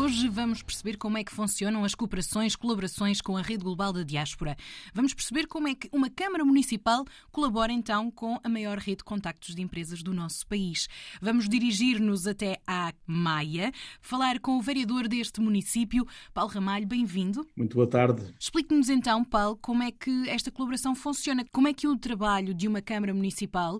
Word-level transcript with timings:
Hoje 0.00 0.30
vamos 0.30 0.62
perceber 0.62 0.96
como 0.96 1.18
é 1.18 1.22
que 1.22 1.30
funcionam 1.30 1.84
as 1.84 1.94
cooperações, 1.94 2.56
colaborações 2.56 3.20
com 3.20 3.36
a 3.36 3.42
Rede 3.42 3.64
Global 3.64 3.92
da 3.92 4.02
Diaspora. 4.02 4.56
Vamos 4.94 5.12
perceber 5.12 5.46
como 5.46 5.68
é 5.68 5.74
que 5.74 5.90
uma 5.92 6.08
Câmara 6.08 6.42
Municipal 6.42 7.04
colabora 7.30 7.70
então 7.70 8.10
com 8.10 8.40
a 8.42 8.48
maior 8.48 8.78
rede 8.78 8.96
de 8.96 9.04
contactos 9.04 9.54
de 9.54 9.60
empresas 9.60 10.02
do 10.02 10.14
nosso 10.14 10.46
país. 10.46 10.88
Vamos 11.20 11.50
dirigir-nos 11.50 12.26
até 12.26 12.62
à 12.66 12.94
Maia, 13.06 13.72
falar 14.00 14.40
com 14.40 14.56
o 14.56 14.62
vereador 14.62 15.06
deste 15.06 15.38
município, 15.38 16.06
Paulo 16.32 16.50
Ramalho. 16.50 16.86
Bem-vindo. 16.86 17.46
Muito 17.54 17.74
boa 17.74 17.86
tarde. 17.86 18.34
Explique-nos 18.40 18.88
então, 18.88 19.22
Paulo, 19.22 19.58
como 19.60 19.82
é 19.82 19.90
que 19.90 20.30
esta 20.30 20.50
colaboração 20.50 20.94
funciona, 20.94 21.44
como 21.52 21.68
é 21.68 21.74
que 21.74 21.86
o 21.86 21.94
trabalho 21.94 22.54
de 22.54 22.66
uma 22.66 22.80
Câmara 22.80 23.12
Municipal 23.12 23.78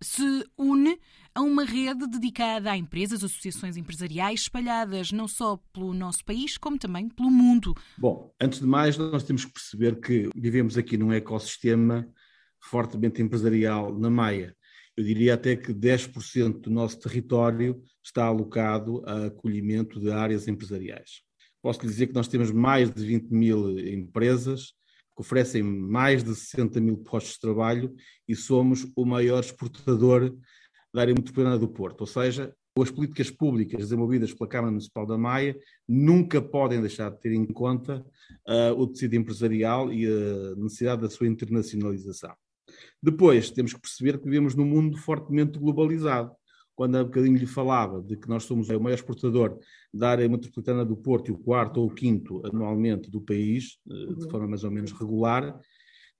se 0.00 0.42
une 0.56 0.98
a 1.34 1.42
uma 1.42 1.64
rede 1.64 2.06
dedicada 2.06 2.70
a 2.70 2.76
empresas, 2.76 3.22
associações 3.22 3.76
empresariais 3.76 4.42
espalhadas 4.42 5.12
não 5.12 5.28
só 5.28 5.56
pelo 5.72 5.94
nosso 5.94 6.24
país, 6.24 6.58
como 6.58 6.78
também 6.78 7.08
pelo 7.08 7.30
mundo. 7.30 7.74
Bom, 7.96 8.34
antes 8.40 8.60
de 8.60 8.66
mais, 8.66 8.96
nós 8.96 9.22
temos 9.22 9.44
que 9.44 9.52
perceber 9.52 10.00
que 10.00 10.28
vivemos 10.34 10.76
aqui 10.76 10.96
num 10.96 11.12
ecossistema 11.12 12.08
fortemente 12.60 13.22
empresarial 13.22 13.96
na 13.96 14.10
Maia. 14.10 14.54
Eu 14.96 15.04
diria 15.04 15.34
até 15.34 15.56
que 15.56 15.72
10% 15.72 16.60
do 16.60 16.70
nosso 16.70 16.98
território 16.98 17.82
está 18.04 18.24
alocado 18.24 19.02
a 19.06 19.26
acolhimento 19.26 20.00
de 20.00 20.10
áreas 20.10 20.48
empresariais. 20.48 21.22
Posso 21.62 21.80
lhe 21.82 21.88
dizer 21.88 22.08
que 22.08 22.14
nós 22.14 22.28
temos 22.28 22.50
mais 22.50 22.90
de 22.90 23.04
20 23.04 23.30
mil 23.30 23.78
empresas 23.78 24.72
que 25.14 25.20
oferecem 25.20 25.62
mais 25.62 26.24
de 26.24 26.34
60 26.34 26.80
mil 26.80 26.96
postos 26.98 27.34
de 27.34 27.40
trabalho 27.40 27.94
e 28.26 28.34
somos 28.34 28.86
o 28.96 29.04
maior 29.04 29.40
exportador 29.40 30.34
da 30.92 31.02
área 31.02 31.14
metropolitana 31.14 31.58
do 31.58 31.68
Porto. 31.68 32.02
Ou 32.02 32.06
seja, 32.06 32.54
as 32.78 32.90
políticas 32.90 33.30
públicas 33.30 33.80
desenvolvidas 33.80 34.32
pela 34.32 34.48
Câmara 34.48 34.70
Municipal 34.70 35.06
da 35.06 35.18
Maia 35.18 35.56
nunca 35.88 36.40
podem 36.40 36.80
deixar 36.80 37.10
de 37.10 37.20
ter 37.20 37.32
em 37.32 37.44
conta 37.46 38.04
uh, 38.48 38.72
o 38.80 38.86
tecido 38.86 39.16
empresarial 39.16 39.92
e 39.92 40.06
a 40.06 40.54
necessidade 40.56 41.02
da 41.02 41.10
sua 41.10 41.26
internacionalização. 41.26 42.34
Depois, 43.02 43.50
temos 43.50 43.74
que 43.74 43.80
perceber 43.80 44.18
que 44.18 44.24
vivemos 44.24 44.54
num 44.54 44.64
mundo 44.64 44.96
fortemente 44.96 45.58
globalizado. 45.58 46.32
Quando 46.74 46.96
há 46.96 47.04
bocadinho 47.04 47.36
lhe 47.36 47.46
falava 47.46 48.00
de 48.00 48.16
que 48.16 48.28
nós 48.28 48.44
somos 48.44 48.70
o 48.70 48.80
maior 48.80 48.94
exportador 48.94 49.58
da 49.92 50.10
área 50.10 50.28
metropolitana 50.28 50.84
do 50.84 50.96
Porto 50.96 51.28
e 51.28 51.32
o 51.32 51.38
quarto 51.38 51.80
ou 51.80 51.88
o 51.88 51.94
quinto 51.94 52.40
anualmente 52.46 53.10
do 53.10 53.20
país, 53.20 53.78
uh, 53.86 54.14
de 54.14 54.24
uhum. 54.24 54.30
forma 54.30 54.48
mais 54.48 54.64
ou 54.64 54.70
menos 54.70 54.92
regular, 54.92 55.60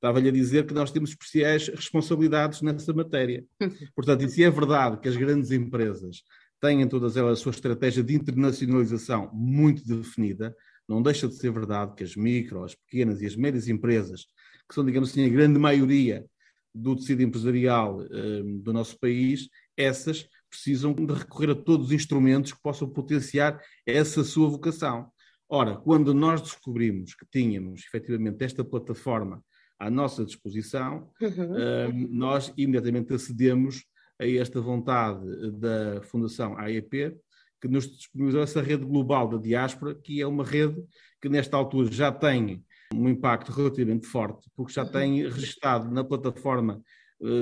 Estava-lhe 0.00 0.30
a 0.30 0.32
dizer 0.32 0.66
que 0.66 0.72
nós 0.72 0.90
temos 0.90 1.10
especiais 1.10 1.68
responsabilidades 1.68 2.62
nessa 2.62 2.90
matéria. 2.90 3.44
Portanto, 3.94 4.24
e 4.24 4.30
se 4.30 4.42
é 4.42 4.48
verdade 4.48 4.98
que 4.98 5.06
as 5.06 5.14
grandes 5.14 5.50
empresas 5.50 6.22
têm 6.58 6.88
todas 6.88 7.18
elas 7.18 7.38
a 7.38 7.42
sua 7.42 7.50
estratégia 7.50 8.02
de 8.02 8.14
internacionalização 8.14 9.30
muito 9.34 9.86
definida, 9.86 10.56
não 10.88 11.02
deixa 11.02 11.28
de 11.28 11.34
ser 11.34 11.52
verdade 11.52 11.94
que 11.94 12.02
as 12.02 12.16
micro, 12.16 12.64
as 12.64 12.74
pequenas 12.74 13.20
e 13.20 13.26
as 13.26 13.36
médias 13.36 13.68
empresas, 13.68 14.24
que 14.66 14.74
são, 14.74 14.86
digamos 14.86 15.10
assim, 15.10 15.26
a 15.26 15.28
grande 15.28 15.58
maioria 15.58 16.24
do 16.74 16.96
tecido 16.96 17.22
empresarial 17.22 18.02
eh, 18.02 18.42
do 18.62 18.72
nosso 18.72 18.98
país, 18.98 19.50
essas 19.76 20.26
precisam 20.48 20.94
de 20.94 21.12
recorrer 21.12 21.50
a 21.50 21.54
todos 21.54 21.88
os 21.88 21.92
instrumentos 21.92 22.54
que 22.54 22.62
possam 22.62 22.88
potenciar 22.88 23.60
essa 23.86 24.24
sua 24.24 24.48
vocação. 24.48 25.12
Ora, 25.46 25.76
quando 25.76 26.14
nós 26.14 26.40
descobrimos 26.40 27.14
que 27.14 27.26
tínhamos 27.30 27.82
efetivamente 27.86 28.42
esta 28.42 28.64
plataforma 28.64 29.44
à 29.80 29.90
nossa 29.90 30.24
disposição, 30.24 31.08
uhum. 31.20 32.08
nós 32.10 32.52
imediatamente 32.56 33.14
acedemos 33.14 33.84
a 34.20 34.28
esta 34.28 34.60
vontade 34.60 35.50
da 35.52 36.02
Fundação 36.02 36.56
AEP, 36.58 37.16
que 37.60 37.66
nos 37.66 37.90
disponibilizou 37.90 38.42
essa 38.42 38.60
rede 38.60 38.84
global 38.84 39.28
da 39.28 39.38
diáspora, 39.38 39.94
que 39.94 40.20
é 40.20 40.26
uma 40.26 40.44
rede 40.44 40.84
que 41.20 41.28
nesta 41.28 41.56
altura 41.56 41.90
já 41.90 42.12
tem 42.12 42.62
um 42.94 43.08
impacto 43.08 43.50
relativamente 43.52 44.06
forte, 44.06 44.50
porque 44.54 44.72
já 44.72 44.84
tem 44.84 45.22
registado 45.22 45.90
na 45.90 46.04
plataforma 46.04 46.82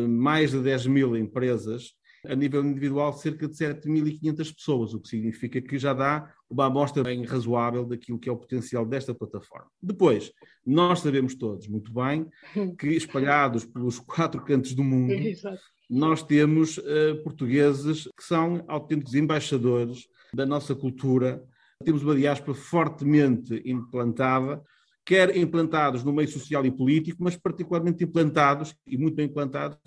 mais 0.08 0.52
de 0.52 0.60
10 0.62 0.86
mil 0.86 1.16
empresas 1.16 1.92
a 2.26 2.34
nível 2.34 2.64
individual, 2.64 3.12
cerca 3.12 3.48
de 3.48 3.54
7.500 3.54 4.54
pessoas, 4.54 4.94
o 4.94 5.00
que 5.00 5.08
significa 5.08 5.60
que 5.60 5.78
já 5.78 5.92
dá 5.92 6.32
uma 6.50 6.66
amostra 6.66 7.02
bem 7.02 7.24
razoável 7.24 7.84
daquilo 7.84 8.18
que 8.18 8.28
é 8.28 8.32
o 8.32 8.36
potencial 8.36 8.86
desta 8.86 9.14
plataforma. 9.14 9.70
Depois, 9.82 10.32
nós 10.64 11.00
sabemos 11.00 11.34
todos 11.34 11.68
muito 11.68 11.92
bem 11.92 12.26
que 12.78 12.88
espalhados 12.88 13.64
pelos 13.64 13.98
quatro 13.98 14.42
cantos 14.44 14.74
do 14.74 14.82
mundo, 14.82 15.14
nós 15.88 16.22
temos 16.22 16.78
uh, 16.78 17.22
portugueses 17.22 18.04
que 18.16 18.24
são 18.24 18.64
autênticos 18.66 19.14
embaixadores 19.14 20.08
da 20.34 20.44
nossa 20.44 20.74
cultura. 20.74 21.42
Temos 21.84 22.02
uma 22.02 22.14
diáspora 22.14 22.54
fortemente 22.54 23.62
implantada, 23.64 24.62
quer 25.04 25.36
implantados 25.36 26.02
no 26.02 26.12
meio 26.12 26.28
social 26.28 26.64
e 26.66 26.70
político, 26.70 27.22
mas 27.22 27.36
particularmente 27.36 28.04
implantados 28.04 28.74
e 28.86 28.98
muito 28.98 29.14
bem 29.14 29.26
implantados 29.26 29.78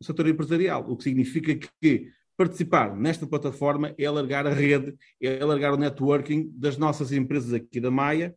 no 0.00 0.06
setor 0.06 0.28
empresarial, 0.28 0.84
o 0.88 0.96
que 0.96 1.04
significa 1.04 1.54
que 1.80 2.12
participar 2.38 2.96
nesta 2.96 3.26
plataforma 3.26 3.92
é 3.98 4.06
alargar 4.06 4.46
a 4.46 4.54
rede, 4.54 4.96
é 5.20 5.42
alargar 5.42 5.74
o 5.74 5.76
networking 5.76 6.48
das 6.54 6.78
nossas 6.78 7.10
empresas 7.10 7.52
aqui 7.52 7.80
da 7.80 7.90
Maia, 7.90 8.32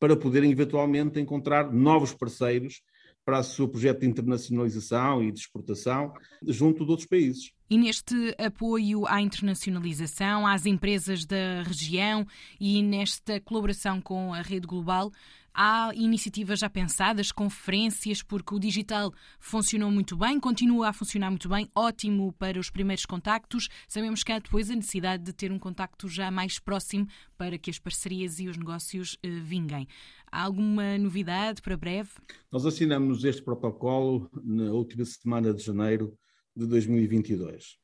para 0.00 0.16
poderem 0.16 0.50
eventualmente 0.50 1.20
encontrar 1.20 1.70
novos 1.70 2.14
parceiros 2.14 2.80
para 3.24 3.40
o 3.40 3.44
seu 3.44 3.68
projeto 3.68 4.00
de 4.00 4.06
internacionalização 4.06 5.22
e 5.22 5.30
de 5.30 5.38
exportação 5.38 6.12
junto 6.42 6.84
de 6.84 6.90
outros 6.90 7.06
países. 7.06 7.52
E 7.70 7.78
neste 7.78 8.34
apoio 8.38 9.06
à 9.06 9.20
internacionalização, 9.20 10.46
às 10.46 10.66
empresas 10.66 11.24
da 11.24 11.62
região 11.62 12.26
e 12.58 12.82
nesta 12.82 13.38
colaboração 13.40 14.00
com 14.00 14.34
a 14.34 14.42
rede 14.42 14.66
global, 14.66 15.12
Há 15.54 15.92
iniciativas 15.94 16.60
já 16.60 16.70
pensadas, 16.70 17.30
conferências, 17.30 18.22
porque 18.22 18.54
o 18.54 18.58
digital 18.58 19.12
funcionou 19.38 19.90
muito 19.90 20.16
bem, 20.16 20.40
continua 20.40 20.88
a 20.88 20.92
funcionar 20.92 21.30
muito 21.30 21.48
bem, 21.48 21.68
ótimo 21.74 22.32
para 22.32 22.58
os 22.58 22.70
primeiros 22.70 23.04
contactos. 23.04 23.68
Sabemos 23.86 24.22
que 24.22 24.32
há 24.32 24.38
depois 24.38 24.70
a 24.70 24.74
necessidade 24.74 25.22
de 25.22 25.32
ter 25.32 25.52
um 25.52 25.58
contacto 25.58 26.08
já 26.08 26.30
mais 26.30 26.58
próximo 26.58 27.06
para 27.36 27.58
que 27.58 27.70
as 27.70 27.78
parcerias 27.78 28.40
e 28.40 28.48
os 28.48 28.56
negócios 28.56 29.18
eh, 29.22 29.28
vinguem. 29.28 29.86
Há 30.30 30.44
alguma 30.44 30.96
novidade 30.96 31.60
para 31.60 31.76
breve? 31.76 32.10
Nós 32.50 32.64
assinamos 32.64 33.22
este 33.24 33.42
protocolo 33.42 34.30
na 34.42 34.72
última 34.72 35.04
semana 35.04 35.52
de 35.52 35.62
janeiro 35.62 36.16
de 36.56 36.66
2022 36.66 37.76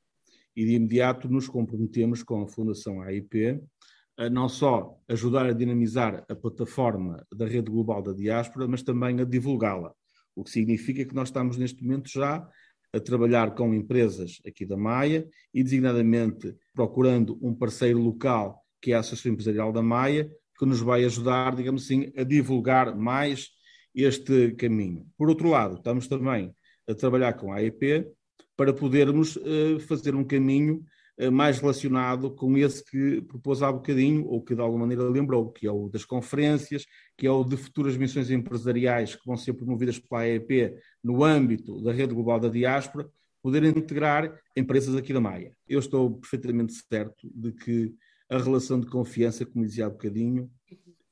e 0.57 0.65
de 0.65 0.73
imediato 0.73 1.29
nos 1.29 1.47
comprometemos 1.47 2.23
com 2.23 2.43
a 2.43 2.49
Fundação 2.49 3.01
AIP 3.03 3.61
não 4.31 4.49
só 4.49 4.99
ajudar 5.09 5.47
a 5.47 5.53
dinamizar 5.53 6.25
a 6.29 6.35
plataforma 6.35 7.25
da 7.33 7.47
rede 7.47 7.71
global 7.71 8.03
da 8.03 8.13
diáspora, 8.13 8.67
mas 8.67 8.83
também 8.83 9.21
a 9.21 9.25
divulgá-la. 9.25 9.95
O 10.35 10.43
que 10.43 10.51
significa 10.51 11.05
que 11.05 11.15
nós 11.15 11.29
estamos 11.29 11.57
neste 11.57 11.83
momento 11.83 12.11
já 12.11 12.49
a 12.93 13.01
trabalhar 13.01 13.55
com 13.55 13.75
empresas 13.75 14.41
aqui 14.47 14.65
da 14.67 14.77
Maia 14.77 15.29
e 15.53 15.63
designadamente 15.63 16.57
procurando 16.75 17.39
um 17.43 17.55
parceiro 17.55 17.99
local 17.99 18.65
que 18.81 18.93
é 18.93 18.97
a 18.97 19.01
Associação 19.01 19.33
Empresarial 19.33 19.73
da 19.73 19.83
Maia, 19.83 20.31
que 20.59 20.67
nos 20.67 20.81
vai 20.81 21.05
ajudar, 21.05 21.55
digamos 21.55 21.85
assim, 21.85 22.13
a 22.17 22.23
divulgar 22.23 22.97
mais 22.97 23.49
este 23.95 24.53
caminho. 24.53 25.07
Por 25.17 25.29
outro 25.29 25.49
lado, 25.49 25.77
estamos 25.77 26.07
também 26.07 26.55
a 26.89 26.95
trabalhar 26.95 27.35
com 27.35 27.53
a 27.53 27.57
AEP 27.57 28.07
para 28.57 28.73
podermos 28.73 29.37
uh, 29.37 29.81
fazer 29.81 30.15
um 30.15 30.25
caminho 30.25 30.83
eh, 30.83 30.89
mais 31.33 31.59
relacionado 31.59 32.31
com 32.31 32.57
esse 32.57 32.85
que 32.85 33.21
propôs 33.23 33.63
há 33.63 33.73
bocadinho, 33.73 34.25
ou 34.27 34.41
que 34.41 34.55
de 34.55 34.61
alguma 34.61 34.81
maneira 34.81 35.03
lembrou, 35.03 35.51
que 35.51 35.67
é 35.67 35.73
o 35.73 35.89
das 35.89 36.05
conferências, 36.05 36.87
que 37.17 37.27
é 37.27 37.31
o 37.31 37.43
de 37.43 37.57
futuras 37.57 37.97
missões 37.97 38.31
empresariais 38.31 39.17
que 39.17 39.27
vão 39.27 39.37
ser 39.37 39.55
promovidas 39.55 39.99
pela 39.99 40.23
AEP 40.23 40.75
no 41.03 41.25
âmbito 41.25 41.83
da 41.83 41.93
rede 41.93 42.15
global 42.15 42.39
da 42.39 42.49
diáspora, 42.49 43.09
poderem 43.43 43.71
integrar 43.71 44.39
empresas 44.57 44.95
aqui 44.95 45.13
da 45.13 45.21
Maia. 45.21 45.53
Eu 45.69 45.81
estou 45.81 46.19
perfeitamente 46.19 46.73
certo 46.73 47.29
de 47.35 47.53
que 47.53 47.95
a 48.31 48.39
relação 48.39 48.79
de 48.79 48.87
confiança, 48.87 49.45
como 49.45 49.65
dizia 49.65 49.87
há 49.87 49.91
bocadinho, 49.91 50.51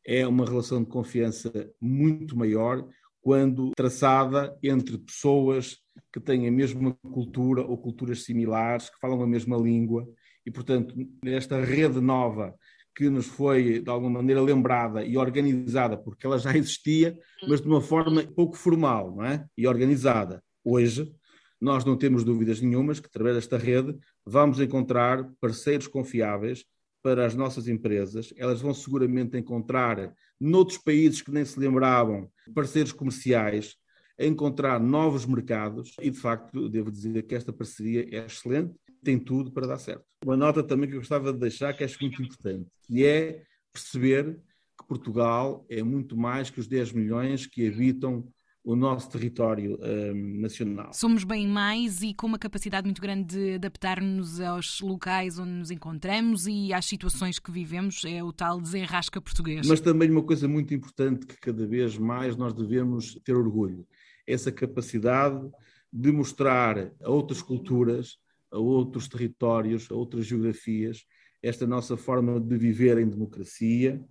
é 0.04 0.26
uma 0.26 0.44
relação 0.44 0.82
de 0.84 0.88
confiança 0.88 1.50
muito 1.80 2.36
maior 2.36 2.86
quando 3.20 3.72
traçada 3.74 4.56
entre 4.62 4.98
pessoas 4.98 5.78
que 6.16 6.20
têm 6.20 6.48
a 6.48 6.50
mesma 6.50 6.96
cultura 7.12 7.60
ou 7.60 7.76
culturas 7.76 8.24
similares, 8.24 8.88
que 8.88 8.98
falam 8.98 9.20
a 9.20 9.26
mesma 9.26 9.54
língua, 9.58 10.08
e, 10.46 10.50
portanto, 10.50 10.94
esta 11.22 11.62
rede 11.62 12.00
nova 12.00 12.54
que 12.94 13.10
nos 13.10 13.26
foi, 13.26 13.80
de 13.80 13.90
alguma 13.90 14.22
maneira, 14.22 14.40
lembrada 14.40 15.04
e 15.04 15.18
organizada, 15.18 15.94
porque 15.94 16.26
ela 16.26 16.38
já 16.38 16.56
existia, 16.56 17.18
mas 17.46 17.60
de 17.60 17.68
uma 17.68 17.82
forma 17.82 18.22
pouco 18.34 18.56
formal 18.56 19.14
não 19.14 19.26
é? 19.26 19.44
e 19.58 19.66
organizada. 19.66 20.42
Hoje, 20.64 21.12
nós 21.60 21.84
não 21.84 21.98
temos 21.98 22.24
dúvidas 22.24 22.62
nenhumas 22.62 22.98
que, 22.98 23.08
através 23.08 23.36
desta 23.36 23.58
rede, 23.58 23.94
vamos 24.24 24.58
encontrar 24.58 25.30
parceiros 25.38 25.86
confiáveis 25.86 26.64
para 27.02 27.26
as 27.26 27.34
nossas 27.34 27.68
empresas. 27.68 28.32
Elas 28.38 28.62
vão 28.62 28.72
seguramente 28.72 29.36
encontrar, 29.36 30.14
noutros 30.40 30.78
países 30.78 31.20
que 31.20 31.30
nem 31.30 31.44
se 31.44 31.60
lembravam, 31.60 32.30
parceiros 32.54 32.92
comerciais 32.92 33.76
encontrar 34.18 34.80
novos 34.80 35.26
mercados 35.26 35.92
e, 36.00 36.10
de 36.10 36.18
facto, 36.18 36.68
devo 36.68 36.90
dizer 36.90 37.22
que 37.22 37.34
esta 37.34 37.52
parceria 37.52 38.06
é 38.10 38.24
excelente, 38.26 38.74
tem 39.02 39.18
tudo 39.18 39.52
para 39.52 39.66
dar 39.66 39.78
certo. 39.78 40.04
Uma 40.24 40.36
nota 40.36 40.62
também 40.62 40.88
que 40.88 40.96
eu 40.96 41.00
gostava 41.00 41.32
de 41.32 41.38
deixar, 41.38 41.74
que 41.74 41.84
acho 41.84 41.98
muito 42.00 42.22
importante, 42.22 42.68
que 42.86 43.04
é 43.04 43.42
perceber 43.72 44.40
que 44.78 44.86
Portugal 44.86 45.64
é 45.68 45.82
muito 45.82 46.16
mais 46.16 46.50
que 46.50 46.60
os 46.60 46.66
10 46.66 46.92
milhões 46.92 47.46
que 47.46 47.66
habitam 47.66 48.26
o 48.66 48.74
nosso 48.74 49.08
território 49.08 49.78
um, 49.80 50.40
nacional. 50.40 50.92
Somos 50.92 51.22
bem 51.22 51.46
mais 51.46 52.02
e 52.02 52.12
com 52.12 52.26
uma 52.26 52.38
capacidade 52.38 52.84
muito 52.84 53.00
grande 53.00 53.36
de 53.36 53.54
adaptar-nos 53.54 54.40
aos 54.40 54.80
locais 54.80 55.38
onde 55.38 55.52
nos 55.52 55.70
encontramos 55.70 56.48
e 56.48 56.72
às 56.72 56.84
situações 56.84 57.38
que 57.38 57.52
vivemos, 57.52 58.04
é 58.04 58.24
o 58.24 58.32
tal 58.32 58.60
desenrasca 58.60 59.20
português. 59.20 59.68
Mas 59.68 59.80
também 59.80 60.10
uma 60.10 60.24
coisa 60.24 60.48
muito 60.48 60.74
importante 60.74 61.26
que 61.26 61.38
cada 61.38 61.64
vez 61.64 61.96
mais 61.96 62.36
nós 62.36 62.52
devemos 62.52 63.14
ter 63.24 63.36
orgulho, 63.36 63.86
essa 64.26 64.50
capacidade 64.50 65.48
de 65.92 66.10
mostrar 66.10 66.90
a 67.00 67.08
outras 67.08 67.40
culturas, 67.40 68.18
a 68.50 68.58
outros 68.58 69.06
territórios, 69.06 69.88
a 69.92 69.94
outras 69.94 70.26
geografias, 70.26 71.04
esta 71.40 71.68
nossa 71.68 71.96
forma 71.96 72.40
de 72.40 72.58
viver 72.58 72.98
em 72.98 73.08
democracia, 73.08 74.04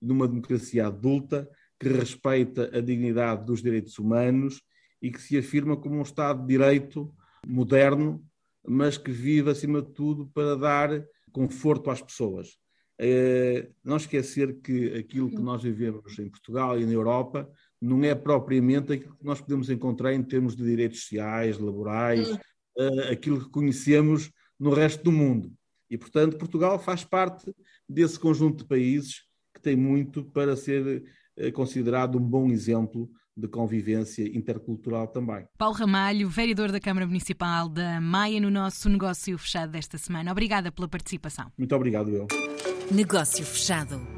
numa 0.00 0.28
democracia 0.28 0.86
adulta, 0.86 1.50
que 1.78 1.88
respeita 1.88 2.70
a 2.76 2.80
dignidade 2.80 3.44
dos 3.44 3.62
direitos 3.62 3.98
humanos 3.98 4.60
e 5.00 5.10
que 5.10 5.20
se 5.20 5.38
afirma 5.38 5.76
como 5.76 5.96
um 5.96 6.02
Estado 6.02 6.40
de 6.40 6.48
Direito 6.48 7.14
moderno, 7.46 8.24
mas 8.66 8.98
que 8.98 9.10
vive, 9.10 9.50
acima 9.50 9.80
de 9.80 9.92
tudo, 9.92 10.28
para 10.34 10.56
dar 10.56 11.04
conforto 11.32 11.90
às 11.90 12.02
pessoas. 12.02 12.58
É, 13.00 13.68
não 13.84 13.96
esquecer 13.96 14.60
que 14.60 14.94
aquilo 14.94 15.30
que 15.30 15.40
nós 15.40 15.62
vivemos 15.62 16.18
em 16.18 16.28
Portugal 16.28 16.80
e 16.80 16.84
na 16.84 16.92
Europa 16.92 17.48
não 17.80 18.02
é 18.02 18.12
propriamente 18.12 18.92
aquilo 18.92 19.16
que 19.16 19.24
nós 19.24 19.40
podemos 19.40 19.70
encontrar 19.70 20.12
em 20.12 20.22
termos 20.22 20.56
de 20.56 20.64
direitos 20.64 21.02
sociais, 21.02 21.58
laborais, 21.58 22.36
é, 22.76 23.12
aquilo 23.12 23.44
que 23.44 23.50
conhecemos 23.50 24.32
no 24.58 24.70
resto 24.70 25.04
do 25.04 25.12
mundo. 25.12 25.52
E, 25.88 25.96
portanto, 25.96 26.36
Portugal 26.36 26.78
faz 26.78 27.04
parte 27.04 27.54
desse 27.88 28.18
conjunto 28.18 28.58
de 28.58 28.68
países 28.68 29.22
que 29.54 29.62
tem 29.62 29.76
muito 29.76 30.24
para 30.24 30.56
ser 30.56 31.04
considerado 31.52 32.18
um 32.18 32.22
bom 32.22 32.48
exemplo 32.48 33.08
de 33.36 33.46
convivência 33.46 34.26
intercultural 34.36 35.06
também. 35.06 35.46
Paulo 35.56 35.76
Ramalho, 35.76 36.28
vereador 36.28 36.72
da 36.72 36.80
Câmara 36.80 37.06
Municipal 37.06 37.68
da 37.68 38.00
Maia, 38.00 38.40
no 38.40 38.50
nosso 38.50 38.88
negócio 38.88 39.38
fechado 39.38 39.70
desta 39.70 39.96
semana. 39.96 40.32
Obrigada 40.32 40.72
pela 40.72 40.88
participação. 40.88 41.46
Muito 41.56 41.74
obrigado, 41.74 42.10
eu. 42.10 42.26
Negócio 42.90 43.44
fechado. 43.44 44.17